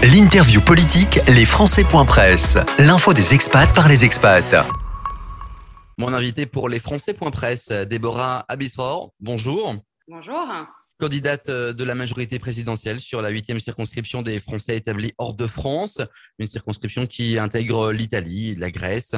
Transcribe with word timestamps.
L'interview 0.00 0.60
politique, 0.60 1.18
les 1.26 1.44
Presse. 2.06 2.56
L'info 2.78 3.12
des 3.12 3.34
expats 3.34 3.74
par 3.74 3.88
les 3.88 4.04
expats. 4.04 4.64
Mon 5.98 6.14
invité 6.14 6.46
pour 6.46 6.68
les 6.68 6.78
Presse, 6.78 7.72
Déborah 7.72 8.44
Abisror. 8.46 9.12
Bonjour. 9.18 9.74
Bonjour. 10.06 10.46
Candidate 11.00 11.48
euh, 11.48 11.72
de 11.72 11.82
la 11.82 11.96
majorité 11.96 12.38
présidentielle 12.38 13.00
sur 13.00 13.22
la 13.22 13.30
huitième 13.30 13.58
circonscription 13.58 14.22
des 14.22 14.38
Français 14.38 14.76
établis 14.76 15.14
hors 15.18 15.34
de 15.34 15.46
France, 15.46 16.00
une 16.38 16.46
circonscription 16.46 17.06
qui 17.06 17.36
intègre 17.36 17.90
l'Italie, 17.90 18.54
la 18.54 18.70
Grèce, 18.70 19.16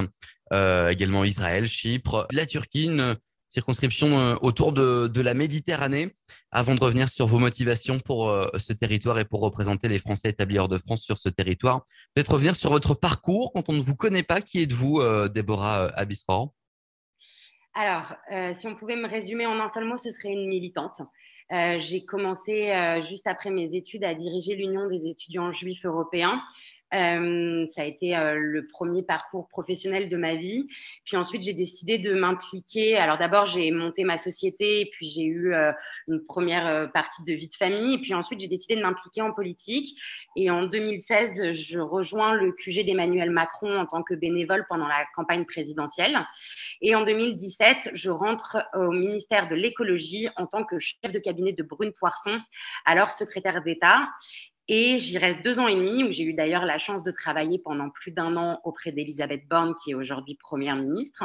euh, 0.54 0.88
également 0.88 1.24
Israël, 1.24 1.68
Chypre, 1.68 2.26
la 2.32 2.46
Turquie, 2.46 2.88
circonscription 3.50 4.18
euh, 4.18 4.36
autour 4.40 4.72
de, 4.72 5.20
la 5.20 5.34
Méditerranée. 5.34 6.14
Avant 6.50 6.74
de 6.74 6.80
revenir 6.80 7.08
sur 7.08 7.26
vos 7.26 7.38
motivations 7.38 7.98
pour 7.98 8.30
euh, 8.30 8.48
ce 8.56 8.72
territoire 8.72 9.18
et 9.18 9.24
pour 9.24 9.40
représenter 9.40 9.88
les 9.88 9.98
Français 9.98 10.30
établis 10.30 10.58
hors 10.58 10.68
de 10.68 10.78
France 10.78 11.02
sur 11.02 11.18
ce 11.18 11.28
territoire, 11.28 11.84
peut-être 12.14 12.32
revenir 12.32 12.56
sur 12.56 12.70
votre 12.70 12.94
parcours 12.94 13.52
quand 13.52 13.68
on 13.68 13.74
ne 13.74 13.80
vous 13.80 13.96
connaît 13.96 14.22
pas. 14.22 14.40
Qui 14.40 14.62
êtes-vous, 14.62 15.00
euh, 15.00 15.28
Déborah 15.28 15.90
Abisfort 15.96 16.54
Alors, 17.74 18.14
si 18.54 18.66
on 18.66 18.76
pouvait 18.76 18.96
me 18.96 19.08
résumer 19.08 19.46
en 19.46 19.58
un 19.60 19.68
seul 19.68 19.84
mot, 19.84 19.96
ce 19.96 20.10
serait 20.10 20.30
une 20.30 20.48
militante. 20.48 21.02
J'ai 21.50 22.04
commencé 22.04 22.72
juste 23.02 23.26
après 23.26 23.50
mes 23.50 23.74
études 23.74 24.04
à 24.04 24.14
diriger 24.14 24.54
l'Union 24.54 24.88
des 24.88 25.08
étudiants 25.08 25.50
juifs 25.50 25.84
européens. 25.84 26.40
Euh, 26.94 27.66
ça 27.74 27.82
a 27.82 27.84
été 27.84 28.16
euh, 28.16 28.34
le 28.34 28.66
premier 28.66 29.02
parcours 29.02 29.48
professionnel 29.48 30.08
de 30.08 30.16
ma 30.16 30.34
vie. 30.34 30.66
Puis 31.04 31.16
ensuite, 31.16 31.42
j'ai 31.42 31.52
décidé 31.52 31.98
de 31.98 32.14
m'impliquer. 32.14 32.96
Alors 32.96 33.18
d'abord, 33.18 33.46
j'ai 33.46 33.70
monté 33.70 34.04
ma 34.04 34.16
société, 34.16 34.82
et 34.82 34.90
puis 34.90 35.06
j'ai 35.06 35.24
eu 35.24 35.54
euh, 35.54 35.72
une 36.08 36.24
première 36.24 36.90
partie 36.92 37.24
de 37.24 37.32
vie 37.32 37.48
de 37.48 37.54
famille. 37.54 37.94
Et 37.94 37.98
puis 37.98 38.14
ensuite, 38.14 38.40
j'ai 38.40 38.48
décidé 38.48 38.76
de 38.76 38.82
m'impliquer 38.82 39.22
en 39.22 39.32
politique. 39.32 39.98
Et 40.36 40.50
en 40.50 40.64
2016, 40.64 41.50
je 41.52 41.78
rejoins 41.78 42.34
le 42.34 42.52
QG 42.52 42.84
d'Emmanuel 42.84 43.30
Macron 43.30 43.78
en 43.78 43.86
tant 43.86 44.02
que 44.02 44.14
bénévole 44.14 44.66
pendant 44.68 44.88
la 44.88 45.06
campagne 45.14 45.44
présidentielle. 45.44 46.18
Et 46.82 46.94
en 46.94 47.04
2017, 47.04 47.90
je 47.92 48.10
rentre 48.10 48.58
au 48.74 48.90
ministère 48.90 49.48
de 49.48 49.54
l'écologie 49.54 50.28
en 50.36 50.46
tant 50.46 50.64
que 50.64 50.78
chef 50.78 51.12
de 51.12 51.18
cabinet 51.18 51.52
de 51.52 51.62
Brune 51.62 51.92
Poisson, 51.98 52.40
alors 52.84 53.10
secrétaire 53.10 53.62
d'État. 53.62 54.08
Et 54.72 55.00
j'y 55.00 55.18
reste 55.18 55.42
deux 55.42 55.58
ans 55.58 55.66
et 55.66 55.74
demi, 55.74 56.04
où 56.04 56.12
j'ai 56.12 56.22
eu 56.22 56.32
d'ailleurs 56.32 56.64
la 56.64 56.78
chance 56.78 57.02
de 57.02 57.10
travailler 57.10 57.58
pendant 57.58 57.90
plus 57.90 58.12
d'un 58.12 58.36
an 58.36 58.60
auprès 58.62 58.92
d'Elisabeth 58.92 59.42
Borne, 59.48 59.74
qui 59.74 59.90
est 59.90 59.94
aujourd'hui 59.94 60.38
Première 60.40 60.76
ministre. 60.76 61.24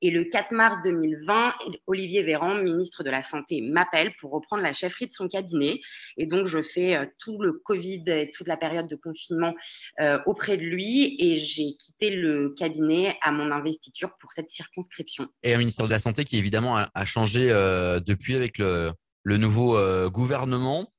Et 0.00 0.10
le 0.10 0.24
4 0.24 0.52
mars 0.52 0.78
2020, 0.82 1.56
Olivier 1.86 2.22
Véran, 2.22 2.54
ministre 2.54 3.04
de 3.04 3.10
la 3.10 3.22
Santé, 3.22 3.60
m'appelle 3.60 4.14
pour 4.18 4.30
reprendre 4.30 4.62
la 4.62 4.72
chefferie 4.72 5.06
de 5.08 5.12
son 5.12 5.28
cabinet. 5.28 5.78
Et 6.16 6.24
donc, 6.24 6.46
je 6.46 6.62
fais 6.62 6.96
euh, 6.96 7.04
tout 7.18 7.38
le 7.42 7.52
Covid 7.52 8.02
et 8.06 8.32
toute 8.34 8.48
la 8.48 8.56
période 8.56 8.88
de 8.88 8.96
confinement 8.96 9.54
euh, 10.00 10.18
auprès 10.24 10.56
de 10.56 10.62
lui. 10.62 11.16
Et 11.18 11.36
j'ai 11.36 11.76
quitté 11.78 12.08
le 12.08 12.54
cabinet 12.56 13.14
à 13.20 13.30
mon 13.30 13.50
investiture 13.50 14.16
pour 14.18 14.32
cette 14.32 14.50
circonscription. 14.50 15.28
Et 15.42 15.52
un 15.52 15.58
ministère 15.58 15.84
de 15.84 15.90
la 15.90 15.98
Santé 15.98 16.24
qui, 16.24 16.38
évidemment, 16.38 16.78
a, 16.78 17.04
changé 17.04 17.50
euh, 17.50 18.00
depuis 18.00 18.36
avec 18.36 18.56
le, 18.56 18.92
le 19.24 19.36
nouveau 19.36 19.78
gouvernement. 20.08 20.90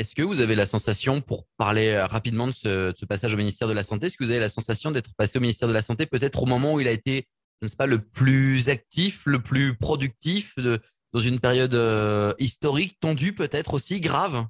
Est-ce 0.00 0.14
que 0.14 0.22
vous 0.22 0.40
avez 0.40 0.54
la 0.54 0.64
sensation, 0.64 1.20
pour 1.20 1.44
parler 1.58 1.88
euh, 1.88 2.06
rapidement 2.06 2.46
de 2.46 2.52
ce, 2.52 3.04
passage 3.04 3.34
au 3.34 3.36
ministère 3.36 3.68
de 3.68 3.74
la 3.74 3.82
Santé, 3.82 4.06
est-ce 4.06 4.16
que 4.16 4.24
vous 4.24 4.30
avez 4.30 4.40
la 4.40 4.48
sensation 4.48 4.90
d'être 4.90 5.14
passé 5.14 5.36
au 5.36 5.42
ministère 5.42 5.68
de 5.68 5.74
la 5.74 5.82
Santé 5.82 6.06
peut-être 6.06 6.42
au 6.42 6.46
moment 6.46 6.72
où 6.72 6.80
il 6.80 6.88
a 6.88 6.90
été, 6.90 7.28
je 7.60 7.66
ne 7.66 7.68
sais 7.68 7.76
pas, 7.76 7.84
le 7.84 7.98
plus 7.98 8.70
actif, 8.70 9.20
le 9.26 9.42
plus 9.42 9.76
productif, 9.76 10.54
dans 11.12 11.20
une 11.20 11.38
période 11.38 11.74
euh, 11.74 12.32
historique, 12.38 12.98
tendue 12.98 13.34
peut-être 13.34 13.74
aussi, 13.74 14.00
grave? 14.00 14.46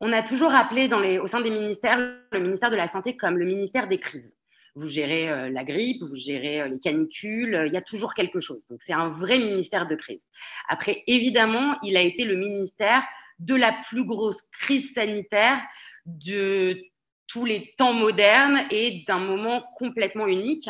On 0.00 0.12
a 0.12 0.22
toujours 0.22 0.52
appelé 0.52 0.90
au 1.18 1.26
sein 1.26 1.40
des 1.40 1.48
ministères 1.48 1.96
le 2.32 2.40
ministère 2.40 2.70
de 2.70 2.76
la 2.76 2.88
Santé 2.88 3.16
comme 3.16 3.38
le 3.38 3.46
ministère 3.46 3.88
des 3.88 3.98
crises. 3.98 4.36
Vous 4.74 4.88
gérez 4.88 5.30
euh, 5.30 5.48
la 5.48 5.64
grippe, 5.64 6.02
vous 6.02 6.16
gérez 6.16 6.68
les 6.68 6.78
canicules, 6.80 7.64
il 7.66 7.72
y 7.72 7.78
a 7.78 7.82
toujours 7.82 8.12
quelque 8.12 8.40
chose. 8.40 8.66
Donc 8.68 8.80
c'est 8.84 8.92
un 8.92 9.08
vrai 9.08 9.38
ministère 9.38 9.86
de 9.86 9.94
crise. 9.94 10.26
Après, 10.68 11.02
évidemment, 11.06 11.78
il 11.82 11.96
a 11.96 12.02
été 12.02 12.24
le 12.26 12.36
ministère 12.36 13.02
de 13.38 13.54
la 13.54 13.72
plus 13.88 14.04
grosse 14.04 14.40
crise 14.52 14.92
sanitaire 14.94 15.62
de 16.06 16.80
tous 17.26 17.44
les 17.44 17.74
temps 17.76 17.92
modernes 17.92 18.66
et 18.70 19.04
d'un 19.06 19.18
moment 19.18 19.62
complètement 19.76 20.26
unique. 20.26 20.68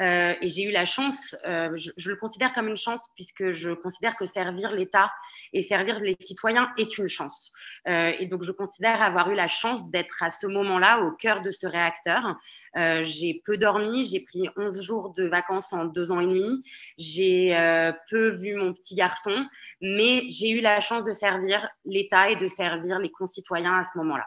Euh, 0.00 0.34
et 0.40 0.48
j'ai 0.48 0.62
eu 0.62 0.70
la 0.70 0.86
chance, 0.86 1.36
euh, 1.46 1.76
je, 1.76 2.08
le 2.08 2.16
considère 2.16 2.52
comme 2.54 2.68
une 2.68 2.76
chance 2.76 3.02
puisque 3.14 3.50
je 3.50 3.70
considère 3.72 4.16
que 4.16 4.26
servir 4.26 4.70
l'État 4.72 5.12
et 5.52 5.62
servir 5.62 6.00
les 6.00 6.16
citoyens 6.20 6.70
est 6.78 6.98
une 6.98 7.08
chance. 7.08 7.52
Euh, 7.86 8.12
et 8.18 8.26
donc 8.26 8.42
je 8.42 8.52
considère 8.52 9.02
avoir 9.02 9.30
eu 9.30 9.34
la 9.34 9.48
chance 9.48 9.90
d'être 9.90 10.22
à 10.22 10.30
ce 10.30 10.46
moment-là 10.46 11.02
au 11.02 11.12
cœur 11.12 11.42
de 11.42 11.50
ce 11.50 11.66
réacteur. 11.66 12.36
j'ai 12.74 13.42
peu 13.44 13.58
dormi, 13.58 14.04
j'ai 14.04 14.20
pris 14.20 14.48
11 14.56 14.82
jours 14.82 15.14
de 15.14 15.24
vacances 15.24 15.72
en 15.72 15.84
deux 15.84 16.10
ans 16.10 16.20
et 16.20 16.26
demi, 16.26 16.62
j'ai 16.96 17.54
peu 18.10 18.30
vu 18.30 18.54
mon 18.54 18.72
petit 18.72 18.94
garçon, 18.94 19.46
mais 19.80 20.24
j'ai 20.28 20.50
eu 20.50 20.60
la 20.60 20.80
chance 20.80 21.04
de 21.04 21.12
servir 21.12 21.68
l'État 21.84 22.30
et 22.30 22.36
de 22.36 22.48
servir 22.48 22.98
les 22.98 23.10
concitoyens 23.10 23.78
à 23.78 23.82
ce 23.82 23.96
moment-là. 23.98 24.26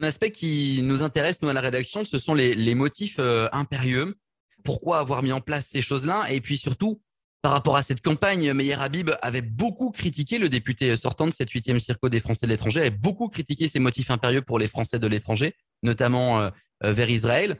Un 0.00 0.04
aspect 0.04 0.30
qui 0.30 0.80
nous 0.82 1.02
intéresse, 1.02 1.42
nous, 1.42 1.48
à 1.48 1.52
la 1.52 1.60
rédaction, 1.60 2.04
ce 2.04 2.18
sont 2.18 2.34
les, 2.34 2.74
motifs 2.74 3.16
euh, 3.18 3.48
impérieux. 3.52 4.16
Pourquoi 4.64 4.98
avoir 4.98 5.22
mis 5.22 5.32
en 5.32 5.40
place 5.40 5.66
ces 5.66 5.82
choses-là? 5.82 6.26
Et 6.30 6.40
puis 6.40 6.56
surtout, 6.56 7.02
par 7.42 7.52
rapport 7.52 7.76
à 7.76 7.82
cette 7.82 8.00
campagne, 8.00 8.52
Meyer 8.52 8.74
Habib 8.74 9.10
avait 9.20 9.42
beaucoup 9.42 9.90
critiqué, 9.90 10.38
le 10.38 10.48
député 10.48 10.94
sortant 10.96 11.26
de 11.26 11.32
cette 11.32 11.50
huitième 11.50 11.80
circo 11.80 12.08
des 12.08 12.20
Français 12.20 12.46
de 12.46 12.52
l'étranger, 12.52 12.80
avait 12.80 12.90
beaucoup 12.90 13.28
critiqué 13.28 13.66
ces 13.66 13.80
motifs 13.80 14.10
impérieux 14.10 14.42
pour 14.42 14.58
les 14.58 14.68
Français 14.68 14.98
de 14.98 15.06
l'étranger, 15.06 15.54
notamment 15.82 16.40
euh, 16.40 16.50
euh, 16.84 16.92
vers 16.92 17.10
Israël. 17.10 17.58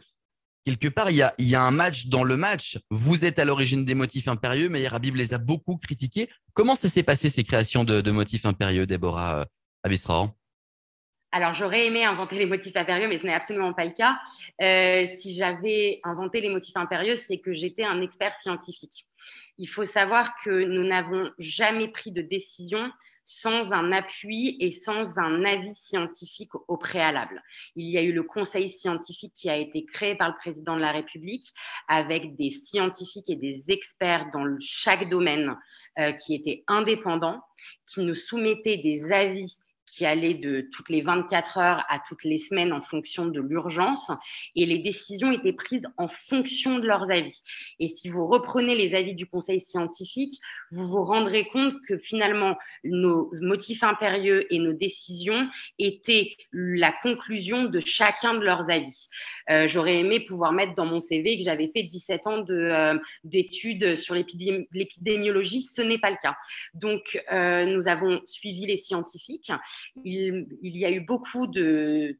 Quelque 0.64 0.87
part, 0.87 1.10
il 1.10 1.16
y, 1.16 1.54
a, 1.54 1.62
un 1.62 1.70
match 1.72 2.06
dans 2.06 2.22
le 2.22 2.37
match. 2.37 2.78
Vous 2.91 3.25
êtes 3.25 3.41
à 3.41 3.44
l'origine 3.44 3.84
des 3.84 3.97
motifs 3.97 4.28
impérieux, 4.28 4.69
Meyer 4.69 4.94
Habib 4.94 5.16
les 5.16 5.34
a 5.34 5.38
beaucoup 5.38 5.76
critiqués. 5.76 6.31
Comment 6.54 6.76
ça 6.76 6.88
s'est 6.88 7.03
passé, 7.03 7.28
ces 7.28 7.43
créations 7.43 7.82
de, 7.82 8.10
motifs 8.12 8.47
impérieux, 8.47 8.87
Déborah 8.87 9.47
Abisra 9.82 10.32
alors, 11.34 11.54
j'aurais 11.54 11.87
aimé 11.87 12.04
inventer 12.04 12.37
les 12.37 12.44
motifs 12.44 12.76
impérieux, 12.76 13.09
mais 13.09 13.16
ce 13.16 13.25
n'est 13.25 13.32
absolument 13.32 13.72
pas 13.72 13.87
le 13.87 13.93
cas. 13.93 14.19
Euh, 14.60 15.06
si 15.16 15.34
j'avais 15.34 16.00
inventé 16.04 16.43
les 16.43 16.50
motifs 16.50 16.76
impérieux, 16.76 17.16
c'est 17.16 17.38
que 17.38 17.54
j'étais 17.54 17.84
un 17.84 18.03
expert 18.03 18.34
scientifique. 18.34 19.06
Il 19.56 19.66
faut 19.66 19.84
savoir 19.84 20.34
que 20.44 20.50
nous 20.50 20.87
n'avons 20.87 21.31
jamais 21.38 21.88
pris 21.88 22.12
de 22.12 22.20
décision 22.20 22.93
sans 23.25 23.72
un 23.72 23.93
appui 23.93 24.56
et 24.60 24.70
sans 24.70 25.19
un 25.19 25.44
avis 25.44 25.75
scientifique 25.75 26.50
au 26.69 26.76
préalable. 26.76 27.43
Il 27.76 27.88
y 27.88 27.97
a 27.97 28.03
eu 28.03 28.12
le 28.12 28.25
conseil 28.25 28.69
scientifique 28.69 29.32
qui 29.34 29.49
a 29.49 29.56
été 29.56 29.87
créé 29.87 30.16
par 30.16 30.28
le 30.28 30.34
président 30.37 30.76
de 30.76 30.81
la 30.81 30.93
République 30.93 31.47
avec 31.88 32.37
des 32.37 32.50
scientifiques 32.50 33.31
et 33.31 33.37
des 33.37 33.70
experts 33.70 34.28
dans 34.32 34.44
chaque 34.60 35.09
domaine 35.09 35.56
euh, 35.99 36.12
qui 36.12 36.34
étaient 36.34 36.64
indépendants, 36.66 37.41
qui 37.87 38.04
nous 38.04 38.16
soumettaient 38.16 38.78
des 38.78 39.12
avis 39.12 39.56
qui 39.92 40.06
allait 40.06 40.34
de 40.34 40.66
toutes 40.72 40.88
les 40.88 41.03
24 41.03 41.58
heures 41.58 41.84
à 41.91 42.00
toutes 42.08 42.25
les 42.25 42.38
semaines 42.38 42.72
en 42.72 42.80
fonction 42.80 43.26
de 43.26 43.41
l'urgence 43.41 44.10
et 44.56 44.64
les 44.64 44.78
décisions 44.78 45.30
étaient 45.32 45.53
prises 45.53 45.86
en 45.98 46.08
fonction 46.08 46.78
de 46.78 46.86
leurs 46.86 47.10
avis. 47.10 47.42
Et 47.78 47.88
si 47.88 48.08
vous 48.08 48.26
reprenez 48.26 48.75
les 48.75 48.94
avis 48.94 49.14
du 49.14 49.26
conseil 49.26 49.60
scientifique, 49.60 50.41
vous 50.70 50.86
vous 50.86 51.04
rendrez 51.04 51.47
compte 51.52 51.75
que 51.86 51.98
finalement 51.98 52.56
nos 52.84 53.31
motifs 53.42 53.82
impérieux 53.82 54.47
et 54.52 54.58
nos 54.58 54.72
décisions 54.72 55.47
étaient 55.78 56.36
la 56.52 56.92
conclusion 56.92 57.64
de 57.64 57.81
chacun 57.81 58.34
de 58.34 58.44
leurs 58.44 58.70
avis. 58.70 59.08
Euh, 59.50 59.69
J'aurais 59.69 59.98
aimé 59.98 60.20
pouvoir 60.20 60.52
mettre 60.52 60.75
dans 60.75 60.86
mon 60.86 61.00
CV 61.00 61.36
que 61.36 61.44
j'avais 61.44 61.70
fait 61.75 61.82
17 61.82 62.26
ans 62.26 62.44
euh, 62.48 62.98
d'études 63.25 63.97
sur 63.97 64.14
l'épidémiologie, 64.14 65.62
ce 65.62 65.82
n'est 65.82 65.98
pas 65.98 66.10
le 66.10 66.16
cas. 66.22 66.36
Donc 66.72 67.22
euh, 67.31 67.66
nous 67.66 67.88
avons 67.88 68.22
suivi 68.25 68.64
les 68.64 68.76
scientifiques 68.76 69.52
il, 70.04 70.47
y 70.62 70.84
a 70.84 70.91
eu 70.91 71.00
beaucoup 71.00 71.47
de, 71.47 72.16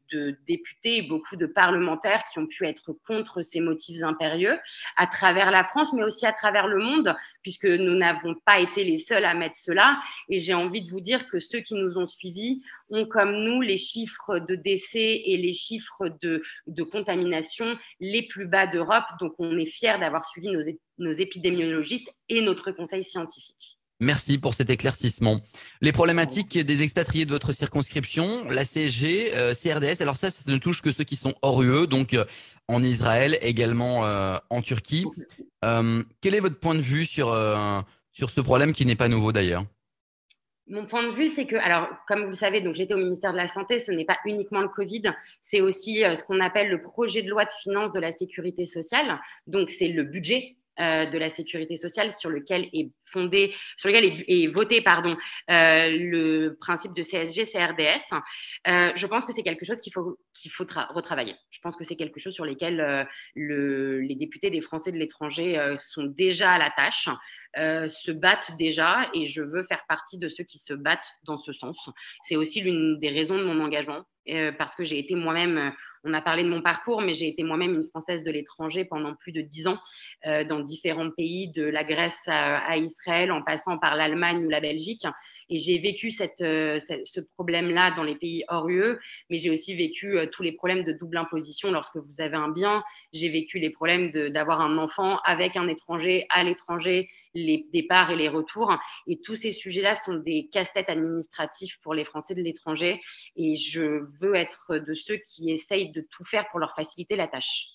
députés 0.47 1.03
beaucoup 1.03 1.35
de 1.35 1.45
parlementaires 1.45 2.23
qui 2.31 2.39
ont 2.39 2.47
pu 2.47 2.65
être 2.65 2.93
contre 3.05 3.41
ces 3.41 3.59
motifs 3.59 4.03
impérieux 4.03 4.57
à 4.97 5.07
travers 5.07 5.51
la 5.51 5.63
France, 5.63 5.93
mais 5.93 6.03
aussi 6.03 6.25
à 6.25 6.33
travers 6.33 6.67
le 6.67 6.79
monde, 6.79 7.15
puisque 7.41 7.65
nous 7.65 7.95
n'avons 7.95 8.35
pas 8.45 8.59
été 8.59 8.83
les 8.83 8.97
seuls 8.97 9.25
à 9.25 9.33
mettre 9.33 9.57
cela. 9.57 9.99
Et 10.29 10.39
j'ai 10.39 10.53
envie 10.53 10.81
de 10.81 10.89
vous 10.89 11.01
dire 11.01 11.27
que 11.27 11.39
ceux 11.39 11.59
qui 11.59 11.75
nous 11.75 11.97
ont 11.97 12.07
suivis 12.07 12.61
ont, 12.89 13.05
comme 13.05 13.43
nous, 13.43 13.61
les 13.61 13.77
chiffres 13.77 14.39
de 14.39 14.55
décès 14.55 15.21
et 15.25 15.37
les 15.37 15.53
chiffres 15.53 16.09
de, 16.21 16.43
contamination 16.83 17.77
les 17.99 18.23
plus 18.27 18.45
bas 18.45 18.67
d'Europe. 18.67 19.05
Donc, 19.19 19.33
on 19.39 19.57
est 19.57 19.65
fiers 19.65 19.97
d'avoir 19.99 20.25
suivi 20.25 20.55
nos 20.97 21.11
épidémiologistes 21.11 22.13
et 22.29 22.41
notre 22.41 22.71
conseil 22.71 23.03
scientifique. 23.03 23.77
Merci 24.03 24.37
pour 24.37 24.53
cet 24.53 24.69
éclaircissement. 24.69 25.39
Les 25.79 25.93
problématiques 25.93 26.57
des 26.57 26.83
expatriés 26.83 27.25
de 27.25 27.31
votre 27.31 27.53
circonscription, 27.53 28.43
la 28.49 28.65
CSG, 28.65 29.31
euh, 29.33 29.53
CRDS, 29.53 30.01
alors 30.01 30.17
ça, 30.17 30.29
ça 30.29 30.51
ne 30.51 30.57
touche 30.57 30.81
que 30.81 30.91
ceux 30.91 31.05
qui 31.05 31.15
sont 31.15 31.33
hors 31.41 31.63
UE, 31.63 31.87
donc 31.87 32.13
euh, 32.13 32.25
en 32.67 32.83
Israël, 32.83 33.37
également 33.41 34.05
euh, 34.05 34.37
en 34.49 34.61
Turquie. 34.61 35.05
quel 35.61 36.35
est 36.35 36.41
votre 36.41 36.59
point 36.59 36.75
de 36.75 36.81
vue 36.81 37.05
sur, 37.05 37.33
sur 38.11 38.29
ce 38.29 38.41
problème 38.41 38.73
qui 38.73 38.85
n'est 38.85 38.97
pas 38.97 39.07
nouveau 39.07 39.31
d'ailleurs? 39.31 39.63
Mon 40.67 40.85
point 40.85 41.07
de 41.09 41.15
vue, 41.15 41.29
c'est 41.29 41.45
que, 41.45 41.55
alors, 41.55 41.87
comme 42.07 42.23
vous 42.23 42.31
le 42.31 42.33
savez, 42.33 42.59
donc 42.59 42.75
j'étais 42.75 42.93
au 42.93 42.97
ministère 42.97 43.31
de 43.31 43.37
la 43.37 43.47
Santé, 43.47 43.79
ce 43.79 43.91
n'est 43.91 44.05
pas 44.05 44.17
uniquement 44.25 44.61
le 44.61 44.67
Covid, 44.67 45.03
c'est 45.41 45.61
aussi 45.61 46.03
ce 46.03 46.23
qu'on 46.23 46.41
appelle 46.41 46.69
le 46.69 46.81
projet 46.81 47.21
de 47.21 47.29
loi 47.29 47.45
de 47.45 47.51
finances 47.61 47.93
de 47.93 47.99
la 48.01 48.11
sécurité 48.11 48.65
sociale. 48.65 49.19
Donc, 49.47 49.69
c'est 49.69 49.87
le 49.87 50.03
budget 50.03 50.57
euh, 50.79 51.05
de 51.05 51.19
la 51.19 51.29
sécurité 51.29 51.77
sociale 51.77 52.15
sur 52.15 52.31
lequel 52.31 52.67
est 52.73 52.89
fondé, 53.13 53.53
sur 53.77 53.89
lequel 53.89 54.23
est, 54.27 54.47
voté 54.47 54.81
pardon, 54.81 55.15
euh, 55.49 55.97
le 55.97 56.57
principe 56.59 56.93
de 56.93 57.01
CSG, 57.01 57.45
CRDS. 57.45 58.03
Euh, 58.67 58.91
je 58.95 59.07
pense 59.07 59.25
que 59.25 59.31
c'est 59.31 59.43
quelque 59.43 59.65
chose 59.65 59.79
qu'il 59.79 59.93
faut, 59.93 60.17
qu'il 60.33 60.51
faut 60.51 60.65
retravailler. 60.89 61.35
Je 61.51 61.59
pense 61.61 61.75
que 61.75 61.83
c'est 61.83 61.95
quelque 61.95 62.19
chose 62.19 62.33
sur 62.33 62.45
lequel 62.45 62.81
euh, 62.81 63.03
le, 63.35 64.01
les 64.01 64.15
députés 64.15 64.49
des 64.49 64.61
Français 64.61 64.91
de 64.91 64.97
l'étranger 64.97 65.75
sont 65.79 66.03
déjà 66.03 66.51
à 66.53 66.57
la 66.57 66.71
tâche, 66.71 67.07
se 67.55 68.11
battent 68.11 68.51
déjà, 68.57 69.09
et 69.13 69.27
je 69.27 69.41
veux 69.41 69.63
faire 69.63 69.83
partie 69.87 70.17
de 70.17 70.27
ceux 70.27 70.43
qui 70.43 70.57
se 70.57 70.73
battent 70.73 71.11
dans 71.23 71.37
ce 71.37 71.53
sens. 71.53 71.89
C'est 72.23 72.35
aussi 72.35 72.61
l'une 72.61 72.99
des 72.99 73.09
raisons 73.09 73.37
de 73.37 73.43
mon 73.43 73.63
engagement 73.63 74.03
parce 74.57 74.73
que 74.75 74.85
j'ai 74.85 74.99
été 74.99 75.15
moi-même, 75.15 75.73
on 76.05 76.13
a 76.13 76.21
parlé 76.21 76.43
de 76.43 76.49
mon 76.49 76.61
parcours, 76.61 77.01
mais 77.01 77.13
j'ai 77.13 77.27
été 77.27 77.43
moi-même 77.43 77.75
une 77.75 77.83
Française 77.89 78.23
de 78.23 78.31
l'étranger 78.31 78.85
pendant 78.85 79.15
plus 79.15 79.33
de 79.33 79.41
dix 79.41 79.67
ans 79.67 79.79
dans 80.23 80.61
différents 80.61 81.11
pays, 81.11 81.51
de 81.51 81.63
la 81.63 81.83
Grèce 81.83 82.19
à, 82.27 82.59
à 82.59 82.77
Israël, 82.77 83.02
en 83.07 83.41
passant 83.41 83.77
par 83.77 83.95
l'Allemagne 83.95 84.45
ou 84.45 84.49
la 84.49 84.59
Belgique. 84.59 85.05
Et 85.49 85.57
j'ai 85.57 85.77
vécu 85.77 86.11
cette, 86.11 86.39
ce 86.39 87.19
problème-là 87.35 87.91
dans 87.91 88.03
les 88.03 88.15
pays 88.15 88.43
hors 88.47 88.69
UE, 88.69 88.97
mais 89.29 89.37
j'ai 89.37 89.49
aussi 89.49 89.75
vécu 89.75 90.17
tous 90.31 90.43
les 90.43 90.51
problèmes 90.51 90.83
de 90.83 90.93
double 90.93 91.17
imposition 91.17 91.71
lorsque 91.71 91.97
vous 91.97 92.21
avez 92.21 92.37
un 92.37 92.49
bien. 92.49 92.83
J'ai 93.11 93.29
vécu 93.29 93.59
les 93.59 93.69
problèmes 93.69 94.11
d'avoir 94.31 94.61
un 94.61 94.77
enfant 94.77 95.17
avec 95.25 95.55
un 95.55 95.67
étranger, 95.67 96.25
à 96.29 96.43
l'étranger, 96.43 97.07
les 97.33 97.67
départs 97.73 98.11
et 98.11 98.15
les 98.15 98.29
retours. 98.29 98.73
Et 99.07 99.19
tous 99.19 99.35
ces 99.35 99.51
sujets-là 99.51 99.95
sont 99.95 100.15
des 100.15 100.49
casse-têtes 100.51 100.89
administratifs 100.89 101.79
pour 101.81 101.93
les 101.93 102.05
Français 102.05 102.35
de 102.35 102.41
l'étranger. 102.41 102.99
Et 103.35 103.55
je 103.55 104.05
veux 104.19 104.35
être 104.35 104.77
de 104.77 104.93
ceux 104.93 105.17
qui 105.17 105.51
essayent 105.51 105.91
de 105.91 106.01
tout 106.01 106.23
faire 106.23 106.47
pour 106.49 106.59
leur 106.59 106.75
faciliter 106.75 107.15
la 107.15 107.27
tâche. 107.27 107.67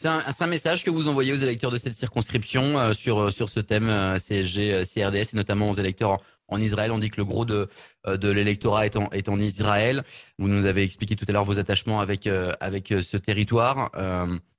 C'est 0.00 0.06
un, 0.06 0.46
message 0.46 0.84
que 0.84 0.90
vous 0.90 1.08
envoyez 1.08 1.32
aux 1.32 1.38
électeurs 1.38 1.72
de 1.72 1.76
cette 1.76 1.92
circonscription 1.92 2.78
euh, 2.78 2.92
sur, 2.92 3.18
euh, 3.18 3.30
sur 3.32 3.48
ce 3.48 3.58
thème 3.58 3.88
euh, 3.88 4.16
CSG, 4.16 4.72
euh, 4.72 4.84
CRDS 4.84 5.32
et 5.32 5.36
notamment 5.36 5.70
aux 5.70 5.74
électeurs 5.74 6.18
en, 6.46 6.60
Israël. 6.60 6.92
On 6.92 7.00
dit 7.00 7.10
que 7.10 7.16
le 7.16 7.24
gros 7.24 7.44
de, 7.44 7.68
de 8.06 8.30
l'électorat 8.30 8.86
est 8.86 8.94
en, 8.94 9.10
est 9.10 9.28
en 9.28 9.40
Israël. 9.40 10.04
Vous 10.38 10.46
nous 10.46 10.66
avez 10.66 10.84
expliqué 10.84 11.16
tout 11.16 11.24
à 11.28 11.32
l'heure 11.32 11.44
vos 11.44 11.58
attachements 11.58 11.98
avec, 11.98 12.28
avec 12.60 12.94
ce 13.02 13.16
territoire. 13.16 13.90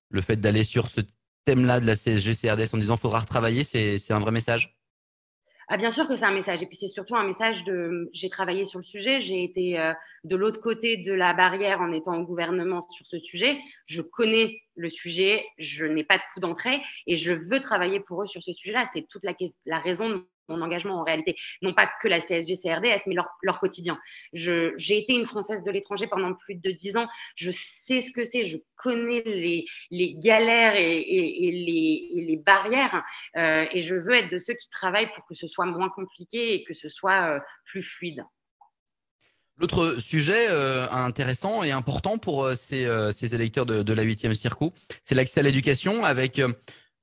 le 0.09 0.21
fait 0.21 0.35
d'aller 0.35 0.63
sur 0.63 0.89
ce 0.89 0.99
thème-là 1.45 1.79
de 1.79 1.87
la 1.87 1.95
CSG, 1.95 2.33
CRDS 2.35 2.73
en 2.75 2.77
disant 2.77 2.97
faudra 2.97 3.19
retravailler, 3.19 3.63
c'est 3.63 4.11
un 4.11 4.19
vrai 4.19 4.31
message? 4.31 4.78
Ah, 5.71 5.77
bien 5.77 5.91
sûr 5.91 6.07
que 6.07 6.15
c'est 6.15 6.25
un 6.25 6.33
message. 6.33 6.63
Et 6.63 6.65
puis 6.65 6.75
c'est 6.75 6.87
surtout 6.87 7.15
un 7.15 7.23
message 7.23 7.63
de. 7.63 8.09
J'ai 8.11 8.29
travaillé 8.29 8.65
sur 8.65 8.79
le 8.79 8.85
sujet. 8.85 9.21
J'ai 9.21 9.43
été 9.43 9.79
euh, 9.79 9.93
de 10.23 10.35
l'autre 10.35 10.61
côté 10.61 10.97
de 10.97 11.13
la 11.13 11.33
barrière 11.35 11.79
en 11.79 11.91
étant 11.91 12.17
au 12.19 12.23
gouvernement 12.23 12.81
sur 12.89 13.05
ce 13.05 13.19
sujet. 13.19 13.59
Je 13.85 14.01
connais 14.01 14.63
le 14.75 14.89
sujet. 14.89 15.45
Je 15.59 15.85
n'ai 15.85 16.03
pas 16.03 16.17
de 16.17 16.23
coup 16.33 16.39
d'entrée 16.39 16.81
et 17.05 17.17
je 17.17 17.33
veux 17.33 17.59
travailler 17.59 17.99
pour 17.99 18.23
eux 18.23 18.27
sur 18.27 18.41
ce 18.41 18.51
sujet-là. 18.51 18.89
C'est 18.93 19.07
toute 19.07 19.23
la, 19.23 19.33
la 19.67 19.77
raison 19.77 20.25
mon 20.49 20.61
engagement 20.61 20.99
en 20.99 21.03
réalité, 21.03 21.35
non 21.61 21.73
pas 21.73 21.89
que 22.01 22.07
la 22.07 22.19
CSG, 22.19 22.57
CRDS, 22.57 23.03
mais 23.07 23.15
leur, 23.41 23.59
quotidien. 23.59 23.99
J'ai 24.33 24.97
été 24.97 25.13
une 25.13 25.25
Française 25.25 25.63
de 25.63 25.71
l'étranger 25.71 26.07
pendant 26.07 26.33
plus 26.33 26.55
de 26.55 26.71
dix 26.71 26.95
ans. 26.95 27.07
Je 27.35 27.51
sais 27.51 28.01
ce 28.01 28.11
que 28.11 28.25
c'est. 28.25 28.47
Je 28.47 28.57
connais 28.75 29.21
les, 29.25 30.15
galères 30.15 30.75
et, 30.75 31.51
les, 31.51 32.41
barrières. 32.45 33.03
Euh, 33.37 33.65
et 33.71 33.81
je 33.81 33.95
veux 33.95 34.13
être 34.13 34.31
de 34.31 34.39
ceux 34.39 34.53
qui 34.53 34.69
travaillent 34.69 35.11
pour 35.13 35.25
que 35.25 35.35
ce 35.35 35.47
soit 35.47 35.65
moins 35.65 35.89
compliqué 35.89 36.53
et 36.53 36.63
que 36.63 36.73
ce 36.73 36.89
soit 36.89 37.35
euh, 37.35 37.39
plus 37.65 37.83
fluide. 37.83 38.23
L'autre 39.57 39.97
sujet 39.99 40.47
euh, 40.49 40.89
intéressant 40.89 41.63
et 41.63 41.71
important 41.71 42.17
pour 42.17 42.47
ces, 42.55 42.85
électeurs 43.33 43.65
de, 43.65 43.83
de 43.83 43.93
la 43.93 44.05
8e 44.05 44.33
circo, 44.33 44.73
c'est 45.03 45.15
l'accès 45.15 45.41
à 45.41 45.43
l'éducation 45.43 46.05
avec 46.05 46.41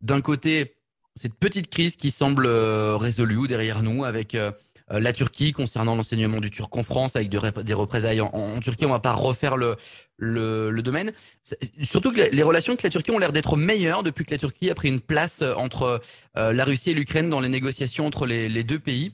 d'un 0.01 0.21
côté 0.21 0.76
cette 1.17 1.35
petite 1.35 1.71
crise 1.71 1.97
qui 1.97 2.11
semble 2.11 2.47
euh, 2.47 2.97
résolue 2.97 3.49
derrière 3.49 3.83
nous 3.83 4.05
avec 4.05 4.35
euh, 4.35 4.53
euh, 4.93 5.01
la 5.01 5.15
Turquie 5.15 5.53
concernant 5.53 5.97
l'enseignement 5.97 6.41
du 6.41 6.51
turc 6.51 6.77
en 6.77 6.83
France 6.83 7.17
avec 7.17 7.31
des 7.31 7.75
représailles 7.75 8.21
en, 8.21 8.61
Turquie. 8.61 8.85
On 8.85 8.91
va 8.91 9.01
pas 9.01 9.15
refaire 9.15 9.57
le, 9.57 10.83
domaine. 10.83 11.13
Surtout 11.83 12.13
que 12.13 12.31
les 12.31 12.43
relations 12.43 12.73
avec 12.73 12.83
la 12.83 12.91
Turquie 12.91 13.11
ont 13.11 13.19
l'air 13.19 13.33
d'être 13.33 13.57
meilleures 13.57 14.03
depuis 14.03 14.27
que 14.27 14.33
la 14.33 14.39
Turquie 14.39 14.71
a 14.71 14.75
pris 14.75 14.89
une 14.89 15.01
place 15.01 15.43
entre 15.43 16.01
la 16.37 16.65
Russie 16.65 16.91
et 16.91 16.95
l'Ukraine 16.95 17.29
dans 17.29 17.41
les 17.41 17.49
négociations 17.49 18.07
entre 18.07 18.27
les, 18.27 18.63
deux 18.63 18.79
pays. 18.79 19.13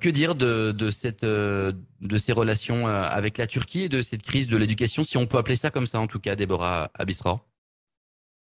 Que 0.00 0.08
dire 0.08 0.34
de, 0.34 0.72
de 0.72 2.18
ces 2.18 2.32
relations 2.32 2.88
avec 2.88 3.38
la 3.38 3.46
Turquie 3.46 3.82
et 3.82 3.88
de 3.88 4.02
cette 4.02 4.22
crise 4.22 4.48
de 4.48 4.56
l'éducation, 4.56 5.04
si 5.04 5.16
on 5.18 5.26
peut 5.26 5.38
appeler 5.38 5.56
ça 5.56 5.70
comme 5.70 5.86
ça 5.86 6.00
en 6.00 6.08
tout 6.08 6.18
cas, 6.18 6.34
Déborah 6.34 6.90
Abisra? 6.94 7.44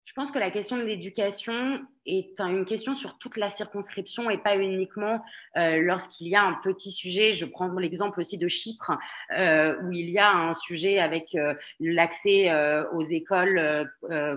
Je 0.10 0.14
pense 0.16 0.32
que 0.32 0.40
la 0.40 0.50
question 0.50 0.78
de 0.78 0.82
l'éducation 0.82 1.82
est 2.18 2.40
une 2.40 2.66
question 2.66 2.96
sur 2.96 3.18
toute 3.18 3.38
la 3.38 3.50
circonscription 3.50 4.30
et 4.30 4.38
pas 4.38 4.58
uniquement 4.58 5.22
euh, 5.58 5.78
lorsqu'il 5.82 6.28
y 6.28 6.36
a 6.36 6.44
un 6.44 6.54
petit 6.64 6.92
sujet. 6.92 7.34
Je 7.34 7.46
prends 7.46 7.68
l'exemple 7.78 8.20
aussi 8.20 8.38
de 8.38 8.48
Chypre, 8.48 8.98
euh, 9.38 9.76
où 9.84 9.92
il 9.92 10.10
y 10.10 10.18
a 10.18 10.32
un 10.32 10.54
sujet 10.54 11.00
avec 11.00 11.36
euh, 11.36 11.54
l'accès 11.80 12.52
aux 12.94 13.04
écoles 13.04 13.90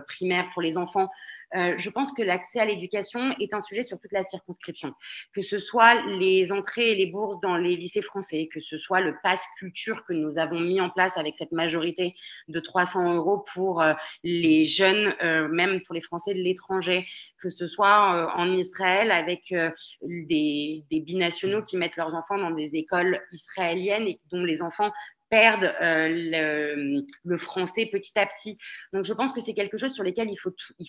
primaires 0.06 0.48
pour 0.52 0.62
les 0.62 0.76
enfants. 0.76 1.08
Je 1.54 1.90
pense 1.90 2.12
que 2.12 2.22
l'accès 2.22 2.60
à 2.60 2.64
l'éducation 2.64 3.34
est 3.38 3.52
un 3.52 3.60
sujet 3.60 3.82
sur 3.82 4.00
toute 4.00 4.12
la 4.12 4.24
circonscription, 4.24 4.94
que 5.34 5.42
ce 5.42 5.58
soit 5.58 5.94
les 6.06 6.50
entrées 6.50 6.92
et 6.92 6.94
les 6.94 7.06
bourses 7.06 7.40
dans 7.42 7.56
les 7.56 7.76
lycées 7.76 8.00
français, 8.00 8.48
que 8.50 8.60
ce 8.60 8.78
soit 8.78 9.00
le 9.00 9.14
pass 9.22 9.42
culture 9.58 10.04
que 10.06 10.14
nous 10.14 10.38
avons 10.38 10.60
mis 10.60 10.80
en 10.80 10.88
place 10.88 11.16
avec 11.16 11.36
cette 11.36 11.52
majorité 11.52 12.14
de 12.48 12.58
300 12.58 13.14
euros 13.16 13.44
pour 13.52 13.84
les 14.24 14.64
jeunes, 14.64 15.14
même 15.50 15.82
pour 15.82 15.94
les 15.94 16.00
Français 16.00 16.32
de 16.32 16.40
l'étranger, 16.40 17.06
que 17.38 17.50
ce 17.50 17.61
soit 17.66 18.14
euh, 18.14 18.26
en 18.34 18.52
Israël 18.52 19.10
avec 19.10 19.52
euh, 19.52 19.70
des, 20.02 20.84
binationaux 20.90 21.62
qui 21.62 21.76
mettent 21.76 21.96
leurs 21.96 22.14
enfants 22.14 22.38
dans 22.38 22.50
des 22.50 22.70
écoles 22.74 23.20
israéliennes 23.32 24.06
et 24.06 24.20
dont 24.30 24.44
les 24.44 24.62
enfants 24.62 24.92
perdent 25.32 25.74
euh, 25.80 27.00
le, 27.24 27.38
français 27.38 27.88
petit 27.90 28.16
à 28.18 28.26
petit. 28.26 28.58
Donc, 28.92 29.06
je 29.06 29.14
pense 29.14 29.32
que 29.32 29.40
c'est 29.40 29.54
quelque 29.54 29.78
chose 29.78 29.94
sur 29.94 30.04
lequel 30.04 30.28
il 30.30 30.36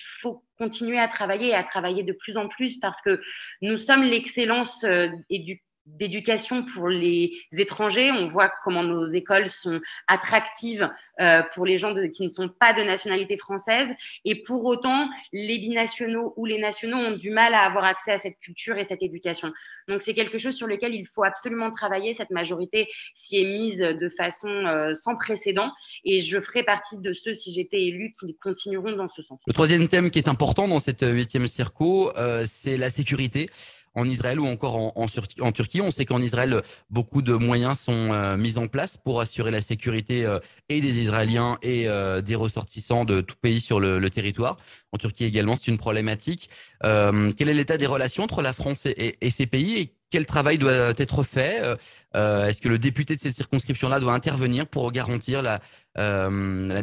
faut, 0.02 0.44
continuer 0.58 1.00
à 1.00 1.08
travailler 1.08 1.50
et 1.50 1.56
à 1.56 1.64
travailler 1.64 2.04
de 2.04 2.12
plus 2.12 2.36
en 2.36 2.50
plus 2.50 2.78
parce 2.80 3.02
que 3.02 3.22
nous 3.62 3.78
sommes 3.78 4.04
l'excellence 4.04 4.84
euh, 4.84 5.08
éducative 5.30 5.64
d'éducation 5.86 6.64
pour 6.64 6.90
les 6.90 7.32
étrangers. 7.52 8.12
On 8.12 8.28
voit 8.28 8.52
comment 8.64 8.84
nos 8.84 9.08
écoles 9.08 9.48
sont 9.48 9.82
attractives 10.08 10.90
euh, 11.20 11.42
pour 11.54 11.66
les 11.66 11.78
gens 11.78 11.94
qui 12.14 12.26
ne 12.26 12.30
sont 12.30 12.50
pas 12.50 12.74
de 12.74 12.84
nationalité 12.84 13.38
française. 13.38 13.90
Et 14.26 14.42
pour 14.42 14.64
autant, 14.66 15.10
les 15.32 15.60
binationaux 15.60 16.34
ou 16.38 16.46
les 16.46 16.60
nationaux 16.60 16.98
ont 16.98 17.12
du 17.12 17.30
mal 17.30 17.54
à 17.54 17.62
avoir 17.62 17.84
accès 17.84 18.12
à 18.12 18.18
cette 18.18 18.40
culture 18.40 18.78
et 18.78 18.86
cette 18.86 19.04
éducation. 19.04 19.52
Donc 19.88 20.02
c'est 20.02 20.14
quelque 20.14 20.38
chose 20.38 20.56
sur 20.56 20.68
lequel 20.68 20.94
il 20.96 21.06
faut 21.06 21.24
absolument 21.24 21.70
travailler. 21.70 22.14
Cette 22.14 22.32
majorité 22.32 22.88
s'y 23.16 23.38
est 23.38 23.46
mise 23.46 23.78
de 23.78 24.10
façon 24.10 24.50
euh, 24.50 24.94
sans 24.94 25.16
précédent. 25.16 25.72
Et 26.06 26.20
je 26.22 26.40
ferai 26.40 26.64
partie 26.64 26.98
de 27.00 27.14
ceux, 27.14 27.34
si 27.34 27.54
j'étais 27.54 27.82
élu, 27.82 28.14
qui 28.20 28.36
continueront 28.38 28.94
dans 28.94 29.10
ce 29.10 29.22
sens. 29.22 29.40
Le 29.46 29.54
troisième 29.54 29.88
thème 29.88 30.10
qui 30.10 30.20
est 30.20 30.28
important 30.28 30.68
dans 30.68 30.80
cette 30.80 31.02
huitième 31.02 31.48
circo, 31.48 32.16
euh, 32.18 32.46
c'est 32.48 32.78
la 32.78 32.90
sécurité 32.90 33.50
en 33.96 34.08
Israël 34.08 34.40
ou 34.40 34.48
encore 34.48 34.98
en, 34.98 35.08
Turquie. 35.52 35.82
On 35.82 35.92
sait 35.92 36.06
qu'en 36.06 36.22
Israël, 36.22 36.62
beaucoup 36.90 37.22
de 37.22 37.34
moyens 37.34 37.80
sont 37.80 38.12
euh, 38.12 38.38
mis 38.38 38.58
en 38.58 38.68
place 38.68 38.98
pour 38.98 39.22
assurer 39.22 39.52
la 39.52 39.62
sécurité 39.62 40.26
euh, 40.26 40.40
et 40.70 40.82
des 40.82 41.00
Israéliens 41.00 41.58
et 41.62 41.88
euh, 41.88 42.22
des 42.22 42.36
ressortissants 42.36 43.06
de 43.06 43.22
tout 43.22 43.36
pays 43.42 43.62
sur 43.62 43.80
le, 43.80 44.10
territoire. 44.10 44.58
En 44.92 44.98
Turquie 44.98 45.26
également, 45.26 45.56
c'est 45.56 45.68
une 45.68 45.78
problématique. 45.78 46.50
Quel 46.82 47.50
est 47.50 47.54
l'état 47.54 47.78
des 47.78 47.88
relations 47.88 48.24
entre 48.24 48.42
la 48.42 48.54
France 48.54 48.86
et, 48.86 49.18
ces 49.32 49.46
pays 49.48 49.92
quel 50.14 50.28
travail 50.28 50.60
doit 50.60 50.94
être 51.00 51.24
fait 51.24 51.60
euh, 52.16 52.46
Est-ce 52.46 52.62
que 52.62 52.70
le 52.70 52.78
député 52.78 53.16
de 53.16 53.20
cette 53.20 53.34
circonscription-là 53.34 54.00
doit 54.00 54.14
intervenir 54.14 54.68
pour 54.68 54.92
garantir 54.92 55.42
la, 55.42 55.60
la, 55.96 56.30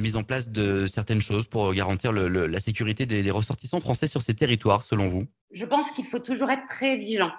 mise 0.00 0.16
en 0.16 0.24
place 0.24 0.48
de 0.48 0.86
certaines 0.86 1.20
choses, 1.20 1.46
pour 1.46 1.72
garantir 1.72 2.12
la 2.12 2.58
sécurité 2.58 3.06
des, 3.06 3.30
ressortissants 3.30 3.78
français 3.78 4.08
sur 4.08 4.20
ces 4.20 4.34
territoires, 4.34 4.82
selon 4.82 5.06
vous? 5.06 5.22
Je 5.52 5.64
pense 5.64 5.92
qu'il 5.92 6.06
faut 6.06 6.18
toujours 6.18 6.50
être 6.50 6.66
très 6.68 6.96
vigilant. 6.96 7.30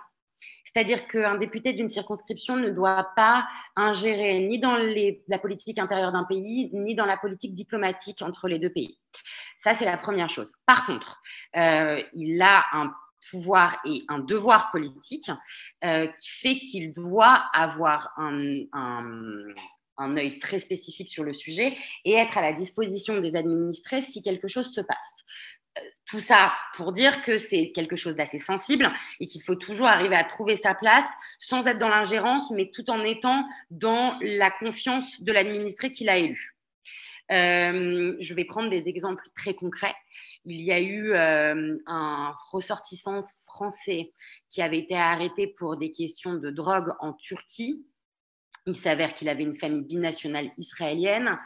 C'est-à-dire 0.63 1.07
qu'un 1.07 1.37
député 1.37 1.73
d'une 1.73 1.89
circonscription 1.89 2.55
ne 2.55 2.69
doit 2.69 3.09
pas 3.17 3.45
ingérer 3.75 4.39
ni 4.39 4.59
dans 4.59 4.77
les, 4.77 5.25
la 5.27 5.39
politique 5.39 5.77
intérieure 5.77 6.13
d'un 6.13 6.23
pays, 6.23 6.69
ni 6.71 6.95
dans 6.95 7.05
la 7.05 7.17
politique 7.17 7.53
diplomatique 7.53 8.21
entre 8.21 8.47
les 8.47 8.59
deux 8.59 8.69
pays. 8.69 8.97
Ça, 9.61 9.73
c'est 9.75 9.83
la 9.83 9.97
première 9.97 10.29
chose. 10.29 10.53
Par 10.65 10.85
contre, 10.85 11.21
euh, 11.57 12.01
il 12.13 12.41
a 12.41 12.63
un 12.71 12.93
pouvoir 13.29 13.79
et 13.85 14.03
un 14.07 14.19
devoir 14.19 14.71
politique 14.71 15.29
euh, 15.83 16.07
qui 16.07 16.29
fait 16.29 16.57
qu'il 16.57 16.93
doit 16.93 17.43
avoir 17.53 18.11
un, 18.17 18.61
un, 18.73 19.53
un 19.97 20.17
œil 20.17 20.39
très 20.39 20.59
spécifique 20.59 21.09
sur 21.09 21.23
le 21.23 21.33
sujet 21.33 21.77
et 22.05 22.13
être 22.13 22.37
à 22.37 22.41
la 22.41 22.53
disposition 22.53 23.19
des 23.19 23.35
administrés 23.35 24.01
si 24.01 24.21
quelque 24.21 24.47
chose 24.47 24.73
se 24.73 24.81
passe 24.81 24.97
Tout 26.05 26.19
ça 26.19 26.53
pour 26.75 26.91
dire 26.91 27.21
que 27.21 27.37
c'est 27.37 27.71
quelque 27.71 27.95
chose 27.95 28.15
d'assez 28.15 28.39
sensible 28.39 28.91
et 29.19 29.25
qu'il 29.25 29.43
faut 29.43 29.55
toujours 29.55 29.87
arriver 29.87 30.15
à 30.15 30.23
trouver 30.23 30.55
sa 30.55 30.73
place 30.75 31.07
sans 31.39 31.67
être 31.67 31.79
dans 31.79 31.89
l'ingérence, 31.89 32.51
mais 32.51 32.71
tout 32.73 32.89
en 32.89 33.03
étant 33.03 33.47
dans 33.69 34.17
la 34.21 34.51
confiance 34.51 35.21
de 35.21 35.31
l'administré 35.31 35.91
qu'il 35.91 36.09
a 36.09 36.17
élu. 36.17 36.55
Euh, 37.31 38.15
je 38.19 38.33
vais 38.33 38.43
prendre 38.43 38.69
des 38.69 38.87
exemples 38.87 39.23
très 39.35 39.53
concrets. 39.53 39.95
Il 40.45 40.61
y 40.61 40.71
a 40.71 40.81
eu 40.81 41.13
euh, 41.13 41.77
un 41.87 42.33
ressortissant 42.51 43.23
français 43.45 44.11
qui 44.49 44.61
avait 44.61 44.79
été 44.79 44.95
arrêté 44.95 45.47
pour 45.47 45.77
des 45.77 45.93
questions 45.93 46.35
de 46.35 46.49
drogue 46.49 46.93
en 46.99 47.13
Turquie. 47.13 47.85
Il 48.65 48.75
s'avère 48.75 49.13
qu'il 49.13 49.29
avait 49.29 49.43
une 49.43 49.55
famille 49.55 49.83
binationale 49.83 50.51
israélienne. 50.57 51.39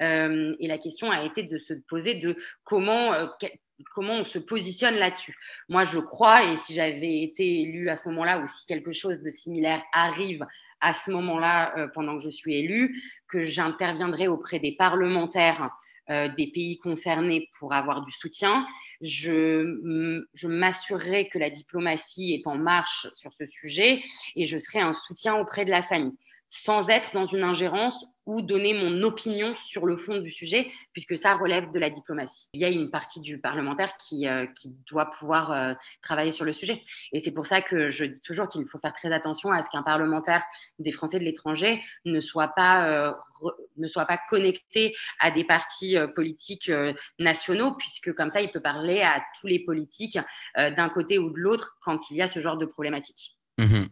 Euh, 0.00 0.56
et 0.58 0.66
la 0.66 0.78
question 0.78 1.10
a 1.10 1.24
été 1.24 1.44
de 1.44 1.58
se 1.58 1.74
poser 1.88 2.14
de 2.14 2.36
comment, 2.64 3.12
comment 3.94 4.14
on 4.14 4.24
se 4.24 4.40
positionne 4.40 4.96
là-dessus. 4.96 5.36
Moi, 5.68 5.84
je 5.84 6.00
crois, 6.00 6.42
et 6.50 6.56
si 6.56 6.74
j'avais 6.74 7.22
été 7.22 7.62
élue 7.62 7.88
à 7.88 7.96
ce 7.96 8.08
moment-là, 8.08 8.40
ou 8.40 8.48
si 8.48 8.66
quelque 8.66 8.92
chose 8.92 9.20
de 9.20 9.30
similaire 9.30 9.82
arrive 9.92 10.44
à 10.84 10.92
ce 10.92 11.10
moment-là, 11.10 11.76
euh, 11.78 11.88
pendant 11.88 12.16
que 12.18 12.22
je 12.22 12.28
suis 12.28 12.56
élue, 12.56 13.00
que 13.26 13.42
j'interviendrai 13.42 14.28
auprès 14.28 14.58
des 14.58 14.72
parlementaires 14.72 15.70
euh, 16.10 16.28
des 16.28 16.48
pays 16.48 16.78
concernés 16.78 17.48
pour 17.58 17.72
avoir 17.72 18.04
du 18.04 18.12
soutien. 18.12 18.66
Je, 19.00 20.20
je 20.34 20.46
m'assurerai 20.46 21.28
que 21.28 21.38
la 21.38 21.48
diplomatie 21.48 22.34
est 22.34 22.46
en 22.46 22.56
marche 22.56 23.06
sur 23.14 23.32
ce 23.32 23.46
sujet 23.46 24.02
et 24.36 24.44
je 24.44 24.58
serai 24.58 24.80
un 24.80 24.92
soutien 24.92 25.36
auprès 25.36 25.64
de 25.64 25.70
la 25.70 25.82
famille 25.82 26.18
sans 26.62 26.88
être 26.88 27.12
dans 27.14 27.26
une 27.26 27.42
ingérence 27.42 28.06
ou 28.26 28.40
donner 28.40 28.72
mon 28.72 29.02
opinion 29.02 29.54
sur 29.66 29.84
le 29.84 29.96
fond 29.96 30.18
du 30.18 30.30
sujet, 30.30 30.70
puisque 30.92 31.18
ça 31.18 31.34
relève 31.34 31.70
de 31.72 31.78
la 31.78 31.90
diplomatie. 31.90 32.48
Il 32.54 32.60
y 32.60 32.64
a 32.64 32.70
une 32.70 32.90
partie 32.90 33.20
du 33.20 33.38
parlementaire 33.38 33.96
qui, 33.98 34.28
euh, 34.28 34.46
qui 34.46 34.74
doit 34.88 35.10
pouvoir 35.10 35.52
euh, 35.52 35.74
travailler 36.00 36.32
sur 36.32 36.44
le 36.44 36.52
sujet. 36.52 36.82
Et 37.12 37.20
c'est 37.20 37.32
pour 37.32 37.44
ça 37.44 37.60
que 37.60 37.90
je 37.90 38.04
dis 38.04 38.22
toujours 38.22 38.48
qu'il 38.48 38.64
faut 38.66 38.78
faire 38.78 38.94
très 38.94 39.12
attention 39.12 39.50
à 39.50 39.62
ce 39.62 39.70
qu'un 39.70 39.82
parlementaire 39.82 40.42
des 40.78 40.92
Français 40.92 41.18
de 41.18 41.24
l'étranger 41.24 41.82
ne 42.04 42.20
soit 42.20 42.48
pas 42.48 42.88
euh, 42.88 43.12
ne 43.76 43.88
soit 43.88 44.06
pas 44.06 44.18
connecté 44.30 44.94
à 45.20 45.30
des 45.30 45.44
partis 45.44 45.96
politiques 46.14 46.70
nationaux, 47.18 47.74
puisque 47.76 48.14
comme 48.14 48.30
ça, 48.30 48.40
il 48.40 48.50
peut 48.50 48.60
parler 48.60 49.02
à 49.02 49.22
tous 49.38 49.48
les 49.48 49.58
politiques 49.58 50.18
d'un 50.56 50.88
côté 50.88 51.18
ou 51.18 51.28
de 51.28 51.38
l'autre 51.38 51.76
quand 51.82 52.10
il 52.10 52.16
y 52.16 52.22
a 52.22 52.28
ce 52.28 52.40
genre 52.40 52.56
de 52.56 52.64
problématique. 52.64 53.36
Mmh 53.58 53.84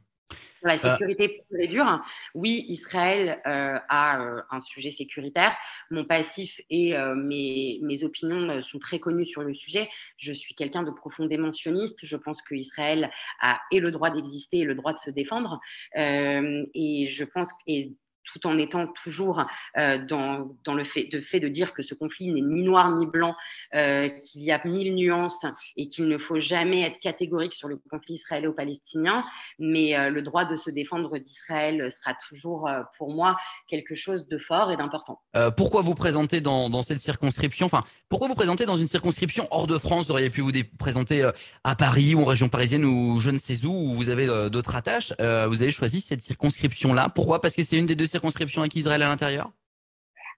la 0.62 0.74
euh. 0.74 0.78
sécurité 0.78 1.28
pure 1.28 1.60
et 1.60 1.68
dure, 1.68 2.00
oui, 2.34 2.64
Israël 2.68 3.40
euh, 3.46 3.78
a 3.88 4.22
euh, 4.22 4.42
un 4.50 4.60
sujet 4.60 4.90
sécuritaire. 4.90 5.56
Mon 5.90 6.04
passif 6.04 6.60
et 6.70 6.94
mes, 7.16 7.78
mes, 7.82 8.04
opinions 8.04 8.62
sont 8.62 8.78
très 8.78 8.98
connues 8.98 9.26
sur 9.26 9.42
le 9.42 9.54
sujet. 9.54 9.88
Je 10.16 10.32
suis 10.32 10.54
quelqu'un 10.54 10.82
de 10.82 10.90
profondément 10.90 11.52
sioniste. 11.52 12.00
Je 12.02 12.16
pense 12.16 12.42
que 12.42 12.54
Israël 12.54 13.10
a 13.40 13.60
et 13.70 13.80
le 13.80 13.90
droit 13.90 14.10
d'exister 14.10 14.60
et 14.60 14.64
le 14.64 14.74
droit 14.74 14.92
de 14.92 14.98
se 14.98 15.10
défendre. 15.10 15.60
et 15.94 17.06
je 17.06 17.24
pense 17.24 17.50
et 17.66 17.92
tout 18.24 18.46
en 18.46 18.58
étant 18.58 18.86
toujours 19.02 19.44
euh, 19.76 19.98
dans, 19.98 20.56
dans, 20.64 20.74
le 20.74 20.84
fait 20.84 21.04
de, 21.04 21.20
fait 21.20 21.40
de 21.40 21.48
dire 21.48 21.72
que 21.72 21.82
ce 21.82 21.94
conflit 21.94 22.28
n'est 22.28 22.40
ni 22.40 22.62
noir 22.62 22.90
ni 22.96 23.06
blanc, 23.06 23.34
euh, 23.74 24.08
qu'il 24.08 24.42
y 24.42 24.52
a 24.52 24.60
mille 24.64 24.94
nuances 24.94 25.44
et 25.76 25.88
qu'il 25.88 26.08
ne 26.08 26.18
faut 26.18 26.40
jamais 26.40 26.82
être 26.82 27.00
catégorique 27.00 27.54
sur 27.54 27.68
le 27.68 27.76
conflit 27.90 28.14
israélo-palestinien. 28.14 29.24
Mais 29.58 29.96
euh, 29.96 30.10
le 30.10 30.22
droit 30.22 30.44
de 30.44 30.56
se 30.56 30.70
défendre 30.70 31.18
d'Israël 31.18 31.90
sera 31.92 32.16
toujours 32.28 32.68
pour 32.96 33.12
moi 33.12 33.36
quelque 33.68 33.94
chose 33.94 34.26
de 34.28 34.38
fort 34.38 34.70
et 34.70 34.76
d'important. 34.76 35.20
pourquoi 35.56 35.82
vous 35.82 35.94
présenter 35.94 36.40
dans, 36.40 36.70
dans, 36.70 36.82
cette 36.82 37.00
circonscription 37.00 37.66
Enfin, 37.66 37.82
pourquoi 38.08 38.28
vous 38.28 38.34
présenter 38.34 38.66
dans 38.66 38.76
une 38.76 38.86
circonscription 38.86 39.46
hors 39.50 39.66
de 39.66 39.78
France? 39.78 40.06
Vous 40.06 40.12
auriez 40.12 40.30
pu 40.30 40.40
vous 40.40 40.52
présenter 40.78 41.28
à 41.64 41.74
Paris 41.74 42.14
ou 42.14 42.22
en 42.22 42.24
région 42.24 42.48
parisienne 42.48 42.84
ou 42.84 43.18
je 43.20 43.30
ne 43.30 43.38
sais 43.38 43.64
où, 43.64 43.72
où 43.72 43.94
vous 43.94 44.10
avez 44.10 44.26
d'autres 44.50 44.76
attaches. 44.76 45.12
vous 45.18 45.62
avez 45.62 45.70
choisi 45.70 46.00
cette 46.00 46.22
circonscription-là. 46.22 47.08
Pourquoi? 47.08 47.40
Parce 47.40 47.56
que 47.56 47.62
c'est 47.62 47.76
une 47.76 47.86
des 47.86 47.96
deux 47.96 48.11
circonscription 48.12 48.62
avec 48.62 48.74
Israël 48.76 49.02
à 49.02 49.08
l'intérieur? 49.08 49.50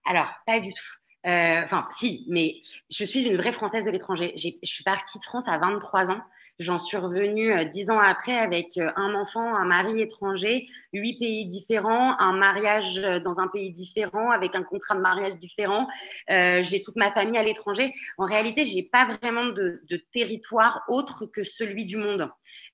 Alors, 0.07 0.29
pas 0.47 0.61
du 0.61 0.73
tout. 0.73 1.04
Euh, 1.27 1.63
enfin, 1.65 1.89
si, 1.97 2.27
mais 2.29 2.57
je 2.91 3.05
suis 3.05 3.25
une 3.25 3.37
vraie 3.37 3.53
Française 3.53 3.85
de 3.85 3.91
l'étranger. 3.91 4.35
Je 4.37 4.51
suis 4.63 4.85
partie 4.85 5.19
de 5.19 5.25
France 5.25 5.45
à 5.47 5.57
23 5.59 6.11
ans. 6.11 6.21
J'en 6.59 6.79
suis 6.79 6.97
revenue 6.97 7.53
euh, 7.53 7.65
dix 7.65 7.91
ans 7.91 7.99
après 7.99 8.37
avec 8.37 8.77
euh, 8.77 8.91
un 8.97 9.15
enfant, 9.15 9.57
un 9.57 9.65
mari 9.65 10.03
étranger, 10.03 10.69
huit 10.93 11.19
pays 11.19 11.47
différents, 11.47 12.19
un 12.21 12.37
mariage 12.37 12.97
dans 13.25 13.41
un 13.41 13.49
pays 13.49 13.73
différent, 13.73 14.31
avec 14.31 14.55
un 14.55 14.63
contrat 14.63 14.95
de 14.95 15.01
mariage 15.01 15.37
différent. 15.39 15.89
j'ai 16.29 16.83
toute 16.85 16.97
ma 16.97 17.11
famille 17.13 17.39
à 17.39 17.43
l'étranger. 17.43 17.93
En 18.19 18.27
réalité, 18.27 18.67
j'ai 18.67 18.83
pas 18.83 19.17
vraiment 19.21 19.47
de, 19.47 19.83
de, 19.89 19.97
territoire 20.13 20.83
autre 20.89 21.27
que 21.27 21.43
celui 21.43 21.85
du 21.85 21.97
monde. 21.97 22.31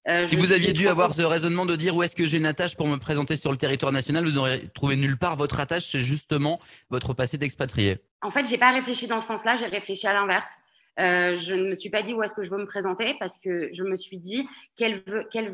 Euh, 0.08 0.26
si 0.28 0.36
vous 0.36 0.52
aviez 0.52 0.72
dû 0.72 0.88
avoir 0.88 1.14
ce 1.14 1.22
raisonnement 1.22 1.66
de 1.66 1.76
dire 1.76 1.94
où 1.94 2.02
est-ce 2.02 2.16
que 2.16 2.26
j'ai 2.26 2.38
une 2.38 2.46
attache 2.46 2.76
pour 2.76 2.86
me 2.86 2.96
présenter 2.96 3.36
sur 3.36 3.50
le 3.50 3.58
territoire 3.58 3.92
national, 3.92 4.24
vous 4.24 4.32
n'auriez 4.32 4.68
trouvé 4.74 4.96
nulle 4.96 5.18
part 5.18 5.36
votre 5.36 5.60
attache, 5.60 5.90
c'est 5.90 6.00
justement 6.00 6.58
votre 6.88 7.14
passé 7.14 7.38
d'expatrié. 7.38 7.98
En 8.22 8.30
fait, 8.30 8.46
j'ai 8.46 8.58
pas 8.58 8.70
réfléchi 8.70 9.06
dans 9.06 9.20
ce 9.20 9.28
sens-là, 9.28 9.56
j'ai 9.56 9.66
réfléchi 9.66 10.06
à 10.06 10.12
l'inverse. 10.12 10.50
Euh, 10.98 11.36
je 11.36 11.54
ne 11.54 11.70
me 11.70 11.74
suis 11.74 11.88
pas 11.88 12.02
dit 12.02 12.12
où 12.12 12.22
est-ce 12.22 12.34
que 12.34 12.42
je 12.42 12.50
veux 12.50 12.58
me 12.58 12.66
présenter 12.66 13.14
parce 13.18 13.38
que 13.38 13.70
je 13.72 13.84
me 13.84 13.96
suis 13.96 14.18
dit 14.18 14.46
quel, 14.76 15.02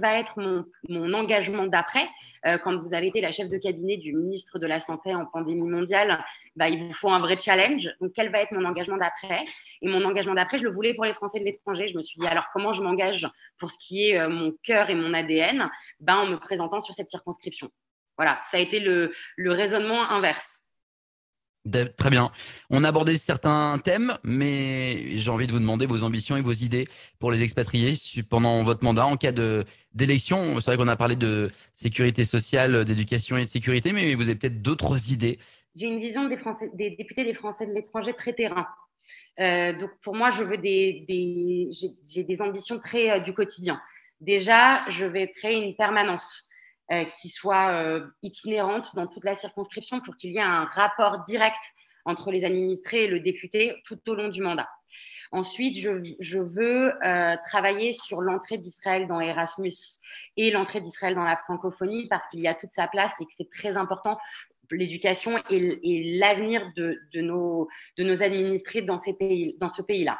va 0.00 0.18
être 0.18 0.40
mon, 0.40 1.14
engagement 1.14 1.66
d'après. 1.66 2.08
Euh, 2.46 2.58
quand 2.58 2.76
vous 2.76 2.94
avez 2.94 3.08
été 3.08 3.20
la 3.20 3.30
chef 3.30 3.48
de 3.48 3.58
cabinet 3.58 3.96
du 3.96 4.12
ministre 4.12 4.58
de 4.58 4.66
la 4.66 4.80
Santé 4.80 5.14
en 5.14 5.24
pandémie 5.26 5.68
mondiale, 5.68 6.24
bah, 6.56 6.68
il 6.68 6.84
vous 6.84 6.92
faut 6.92 7.10
un 7.10 7.20
vrai 7.20 7.38
challenge. 7.38 7.88
Donc, 8.00 8.12
quel 8.14 8.32
va 8.32 8.40
être 8.40 8.52
mon 8.52 8.64
engagement 8.64 8.96
d'après? 8.96 9.44
Et 9.82 9.88
mon 9.88 10.04
engagement 10.04 10.34
d'après, 10.34 10.58
je 10.58 10.64
le 10.64 10.72
voulais 10.72 10.94
pour 10.94 11.04
les 11.04 11.14
Français 11.14 11.38
de 11.38 11.44
l'étranger. 11.44 11.86
Je 11.86 11.96
me 11.96 12.02
suis 12.02 12.18
dit, 12.18 12.26
alors 12.26 12.46
comment 12.52 12.72
je 12.72 12.82
m'engage 12.82 13.28
pour 13.58 13.70
ce 13.70 13.78
qui 13.78 14.10
est 14.10 14.18
euh, 14.18 14.28
mon 14.28 14.52
cœur 14.64 14.90
et 14.90 14.94
mon 14.94 15.14
ADN 15.14 15.68
ben, 16.00 16.16
En 16.16 16.26
me 16.26 16.36
présentant 16.36 16.80
sur 16.80 16.94
cette 16.94 17.10
circonscription. 17.10 17.70
Voilà, 18.16 18.40
ça 18.50 18.56
a 18.56 18.60
été 18.60 18.80
le 18.80 19.12
raisonnement 19.52 20.10
inverse. 20.10 20.55
Très 21.96 22.10
bien. 22.10 22.30
On 22.70 22.84
a 22.84 22.88
abordé 22.88 23.16
certains 23.16 23.78
thèmes, 23.78 24.16
mais 24.22 25.16
j'ai 25.16 25.30
envie 25.30 25.46
de 25.46 25.52
vous 25.52 25.58
demander 25.58 25.86
vos 25.86 26.04
ambitions 26.04 26.36
et 26.36 26.42
vos 26.42 26.52
idées 26.52 26.86
pour 27.18 27.32
les 27.32 27.42
expatriés 27.42 27.94
pendant 28.28 28.62
votre 28.62 28.84
mandat 28.84 29.06
en 29.06 29.16
cas 29.16 29.32
d'élection. 29.92 30.60
C'est 30.60 30.70
vrai 30.70 30.76
qu'on 30.76 30.88
a 30.88 30.96
parlé 30.96 31.16
de 31.16 31.50
sécurité 31.74 32.24
sociale, 32.24 32.84
d'éducation 32.84 33.36
et 33.36 33.44
de 33.44 33.48
sécurité, 33.48 33.92
mais 33.92 34.14
vous 34.14 34.28
avez 34.28 34.36
peut-être 34.36 34.62
d'autres 34.62 35.10
idées. 35.10 35.38
J'ai 35.74 35.86
une 35.86 36.00
vision 36.00 36.28
des, 36.28 36.38
Français, 36.38 36.70
des 36.74 36.90
députés 36.90 37.24
des 37.24 37.34
Français 37.34 37.66
de 37.66 37.72
l'étranger 37.72 38.14
très 38.14 38.32
terrain. 38.32 38.66
Euh, 39.40 39.78
donc 39.78 39.90
pour 40.02 40.14
moi, 40.14 40.30
je 40.30 40.42
veux 40.42 40.56
des 40.56 41.68
j'ai 42.06 42.24
des 42.24 42.42
ambitions 42.42 42.78
très 42.78 43.10
euh, 43.10 43.20
du 43.20 43.32
quotidien. 43.32 43.80
Déjà, 44.20 44.88
je 44.88 45.04
vais 45.04 45.30
créer 45.30 45.62
une 45.62 45.76
permanence 45.76 46.48
euh, 46.92 47.04
qui 47.20 47.28
soit 47.28 47.72
euh, 47.72 48.06
itinérante 48.22 48.94
dans 48.94 49.06
toute 49.06 49.24
la 49.24 49.34
circonscription 49.34 50.00
pour 50.00 50.16
qu'il 50.16 50.30
y 50.30 50.38
ait 50.38 50.42
un 50.42 50.64
rapport 50.64 51.24
direct 51.24 51.58
entre 52.04 52.30
les 52.30 52.44
administrés 52.44 53.04
et 53.04 53.08
le 53.08 53.18
député 53.20 53.82
tout 53.84 53.98
au 54.08 54.14
long 54.14 54.28
du 54.28 54.40
mandat. 54.40 54.68
Ensuite, 55.32 55.76
je, 55.76 56.14
je 56.20 56.38
veux 56.38 56.92
euh, 57.04 57.36
travailler 57.44 57.92
sur 57.92 58.20
l'entrée 58.20 58.58
d'Israël 58.58 59.08
dans 59.08 59.20
Erasmus 59.20 59.74
et 60.36 60.50
l'entrée 60.50 60.80
d'Israël 60.80 61.14
dans 61.14 61.24
la 61.24 61.36
francophonie 61.36 62.06
parce 62.08 62.26
qu'il 62.28 62.40
y 62.40 62.46
a 62.46 62.54
toute 62.54 62.72
sa 62.72 62.86
place 62.86 63.12
et 63.20 63.24
que 63.24 63.32
c'est 63.36 63.50
très 63.50 63.76
important 63.76 64.16
l'éducation 64.70 65.38
et, 65.50 66.18
l'avenir 66.18 66.70
de, 66.76 66.98
de, 67.12 67.20
nos, 67.20 67.68
de 67.98 68.04
nos 68.04 68.22
administrés 68.22 68.82
dans, 68.82 68.98
ces 68.98 69.14
pays, 69.14 69.56
dans 69.60 69.70
ce 69.70 69.82
pays-là. 69.82 70.18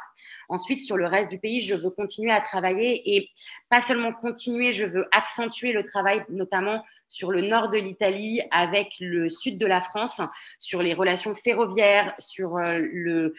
Ensuite, 0.49 0.79
sur 0.79 0.95
le 0.95 1.07
reste 1.07 1.29
du 1.29 1.39
pays, 1.39 1.61
je 1.61 1.75
veux 1.75 1.89
continuer 1.89 2.31
à 2.31 2.39
travailler 2.39 3.17
et 3.17 3.29
pas 3.69 3.81
seulement 3.81 4.13
continuer, 4.13 4.71
je 4.71 4.85
veux 4.85 5.07
accentuer 5.11 5.73
le 5.73 5.83
travail, 5.83 6.23
notamment 6.29 6.83
sur 7.09 7.31
le 7.31 7.41
nord 7.41 7.69
de 7.69 7.77
l'Italie 7.77 8.41
avec 8.51 8.93
le 8.99 9.29
sud 9.29 9.57
de 9.57 9.65
la 9.65 9.81
France, 9.81 10.21
sur 10.59 10.81
les 10.81 10.93
relations 10.93 11.35
ferroviaires, 11.35 12.13
sur 12.19 12.57
euh, 12.57 12.79
le 12.79 13.33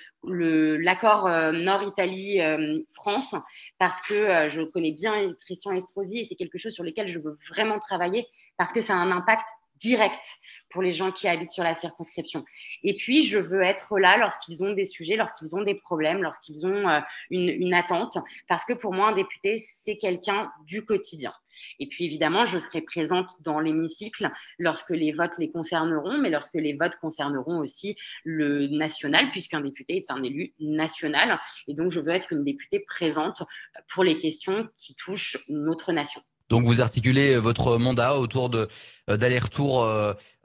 l'accord 0.76 1.26
euh, 1.26 1.52
Nord-Italie-France, 1.52 3.34
euh, 3.34 3.38
parce 3.78 4.00
que 4.02 4.48
je 4.48 4.62
connais 4.62 4.92
bien 4.92 5.32
Christian 5.46 5.72
Estrosi 5.72 6.18
et 6.18 6.26
c'est 6.28 6.34
quelque 6.34 6.58
chose 6.58 6.72
sur 6.72 6.84
lequel 6.84 7.08
je 7.08 7.18
veux 7.18 7.38
vraiment 7.48 7.78
travailler 7.78 8.26
parce 8.58 8.72
que 8.72 8.80
ça 8.80 8.94
a 8.94 8.96
un 8.96 9.12
impact 9.12 9.46
direct 9.78 10.26
pour 10.70 10.82
les 10.82 10.92
gens 10.92 11.12
qui 11.12 11.28
habitent 11.28 11.52
sur 11.52 11.64
la 11.64 11.74
circonscription. 11.74 12.44
Et 12.82 12.96
puis, 12.96 13.26
je 13.26 13.38
veux 13.38 13.62
être 13.62 13.98
là 13.98 14.16
lorsqu'ils 14.18 14.62
ont 14.62 14.72
des 14.72 14.84
sujets, 14.84 15.16
lorsqu'ils 15.16 15.54
ont 15.56 15.62
des 15.62 15.74
problèmes, 15.74 16.22
lorsqu'ils 16.22 16.66
ont 16.66 16.88
euh, 16.88 17.00
une, 17.30 17.48
une, 17.48 17.74
attente, 17.74 18.18
parce 18.48 18.64
que 18.64 18.74
pour 18.74 18.92
moi, 18.92 19.08
un 19.08 19.14
député, 19.14 19.58
c'est 19.58 19.96
quelqu'un 19.96 20.50
du 20.66 20.84
quotidien. 20.84 21.32
Et 21.78 21.86
puis, 21.86 22.04
évidemment, 22.04 22.44
je 22.46 22.58
serai 22.58 22.82
présente 22.82 23.30
dans 23.40 23.60
l'hémicycle 23.60 24.30
lorsque 24.58 24.90
les 24.90 25.12
votes 25.12 25.38
les 25.38 25.50
concerneront, 25.50 26.18
mais 26.18 26.30
lorsque 26.30 26.54
les 26.54 26.74
votes 26.74 26.96
concerneront 27.00 27.58
aussi 27.58 27.96
le 28.24 28.66
national, 28.68 29.30
puisqu'un 29.30 29.60
député 29.60 29.96
est 29.96 30.10
un 30.10 30.22
élu 30.22 30.52
national. 30.60 31.40
Et 31.66 31.74
donc, 31.74 31.90
je 31.90 32.00
veux 32.00 32.12
être 32.12 32.32
une 32.32 32.44
députée 32.44 32.80
présente 32.80 33.42
pour 33.88 34.04
les 34.04 34.18
questions 34.18 34.68
qui 34.76 34.94
touchent 34.94 35.38
notre 35.48 35.92
nation. 35.92 36.22
Donc 36.48 36.64
vous 36.64 36.80
articulez 36.80 37.36
votre 37.36 37.78
mandat 37.78 38.18
autour 38.18 38.48
de 38.50 38.68
d'aller-retour, 39.06 39.86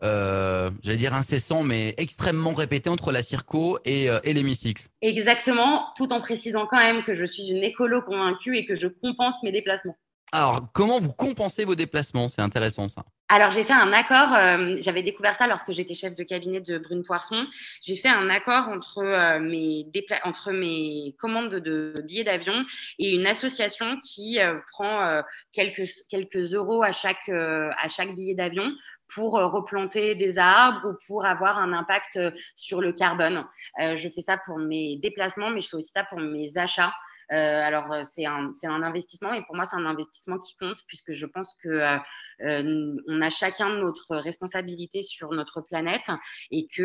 j'allais 0.01 0.97
dire 0.97 1.13
incessant, 1.13 1.63
mais 1.63 1.93
extrêmement 1.97 2.53
répété 2.53 2.89
entre 2.89 3.11
la 3.11 3.21
circo 3.21 3.77
et, 3.85 4.07
et 4.23 4.33
l'hémicycle. 4.33 4.87
Exactement, 5.01 5.87
tout 5.97 6.11
en 6.13 6.21
précisant 6.21 6.65
quand 6.65 6.77
même 6.77 7.03
que 7.03 7.15
je 7.15 7.25
suis 7.25 7.49
une 7.49 7.63
écolo 7.63 8.01
convaincue 8.01 8.57
et 8.57 8.65
que 8.65 8.75
je 8.75 8.87
compense 8.87 9.43
mes 9.43 9.51
déplacements. 9.51 9.97
Alors, 10.35 10.61
comment 10.73 10.99
vous 10.99 11.13
compensez 11.13 11.63
vos 11.63 11.75
déplacements? 11.75 12.27
C'est 12.27 12.41
intéressant 12.41 12.87
ça. 12.89 13.03
Alors, 13.29 13.51
j'ai 13.51 13.63
fait 13.63 13.73
un 13.73 13.93
accord, 13.93 14.33
euh, 14.33 14.77
j'avais 14.79 15.03
découvert 15.03 15.35
ça 15.35 15.45
lorsque 15.45 15.71
j'étais 15.71 15.93
chef 15.93 16.15
de 16.15 16.23
cabinet 16.23 16.59
de 16.59 16.79
Brune 16.79 17.03
Poisson. 17.03 17.45
J'ai 17.83 17.95
fait 17.95 18.09
un 18.09 18.31
accord 18.31 18.67
entre, 18.67 18.97
euh, 18.97 19.39
mes, 19.39 19.85
entre 20.23 20.51
mes 20.51 21.15
commandes 21.19 21.53
de, 21.53 22.01
billets 22.07 22.23
d'avion 22.23 22.65
et 22.97 23.13
une 23.13 23.27
association 23.27 23.99
qui 23.99 24.39
euh, 24.39 24.57
prend 24.71 25.21
quelques, 25.51 25.87
quelques 26.09 26.51
euros 26.55 26.81
à 26.81 26.93
chaque, 26.93 27.29
à 27.29 27.87
chaque 27.89 28.15
billet 28.15 28.33
d'avion 28.33 28.71
pour 29.13 29.33
replanter 29.33 30.15
des 30.15 30.39
arbres 30.39 30.89
ou 30.89 30.97
pour 31.05 31.25
avoir 31.25 31.59
un 31.59 31.73
impact 31.73 32.19
sur 32.55 32.81
le 32.81 32.91
carbone. 32.91 33.45
je 33.77 34.09
fais 34.09 34.23
ça 34.23 34.39
pour 34.43 34.57
mes 34.57 34.97
déplacements, 34.97 35.51
mais 35.51 35.61
je 35.61 35.69
fais 35.69 35.77
aussi 35.77 35.91
ça 35.93 36.03
pour 36.03 36.19
mes 36.19 36.51
achats. 36.55 36.91
Euh, 37.31 37.61
alors, 37.61 37.91
euh, 37.91 38.03
c'est 38.03 38.25
un, 38.25 38.51
un, 38.63 38.83
investissement 38.83 39.33
et 39.33 39.43
pour 39.43 39.55
moi, 39.55 39.65
c'est 39.65 39.75
un 39.75 39.85
investissement 39.85 40.37
qui 40.39 40.55
compte 40.57 40.79
puisque 40.87 41.13
je 41.13 41.25
pense 41.25 41.55
que 41.63 41.69
euh, 41.69 42.95
on 43.07 43.21
a 43.21 43.29
chacun 43.29 43.69
notre 43.77 44.15
responsabilité 44.17 45.01
sur 45.01 45.31
notre 45.31 45.61
planète 45.61 46.09
et 46.51 46.67
que 46.67 46.83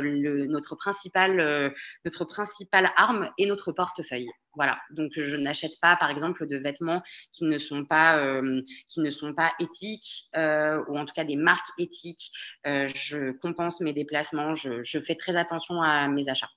le, 0.00 0.46
notre, 0.46 0.76
principale, 0.76 1.72
notre 2.04 2.24
principale 2.24 2.90
arme 2.96 3.30
est 3.38 3.46
notre 3.46 3.72
portefeuille. 3.72 4.30
Voilà. 4.54 4.78
Donc, 4.90 5.12
je 5.14 5.36
n'achète 5.36 5.78
pas, 5.80 5.96
par 5.96 6.10
exemple, 6.10 6.46
de 6.46 6.56
vêtements 6.56 7.02
qui 7.32 7.44
ne 7.44 7.58
sont 7.58 7.84
pas, 7.84 8.40
qui 8.88 9.00
ne 9.00 9.10
sont 9.10 9.34
pas 9.34 9.52
éthiques 9.60 10.28
ou 10.34 10.98
en 10.98 11.04
tout 11.04 11.14
cas 11.14 11.24
des 11.24 11.36
marques 11.36 11.68
éthiques. 11.78 12.30
je 12.64 13.32
compense 13.38 13.80
mes 13.80 13.92
déplacements. 13.92 14.54
Je, 14.56 14.82
je 14.82 14.98
fais 14.98 15.14
très 15.14 15.36
attention 15.36 15.80
à 15.80 16.08
mes 16.08 16.28
achats. 16.28 16.50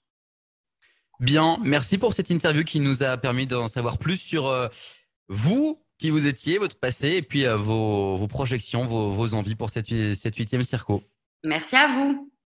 Bien, 1.21 1.59
merci 1.63 1.99
pour 1.99 2.15
cette 2.15 2.31
interview 2.31 2.63
qui 2.63 2.79
nous 2.79 3.03
a 3.03 3.15
permis 3.15 3.45
d'en 3.45 3.67
savoir 3.67 3.99
plus 3.99 4.17
sur 4.17 4.47
euh, 4.47 4.67
vous, 5.29 5.79
qui 5.99 6.09
vous 6.09 6.25
étiez, 6.25 6.57
votre 6.57 6.79
passé, 6.79 7.09
et 7.09 7.21
puis 7.21 7.45
euh, 7.45 7.55
vos, 7.55 8.27
projections, 8.27 8.87
vos, 8.87 9.33
envies 9.35 9.53
pour 9.53 9.69
cette, 9.69 10.15
cette 10.15 10.35
huitième 10.35 10.63
circo. 10.63 11.03
Merci 11.43 11.75
à 11.75 11.89
vous. 11.89 12.31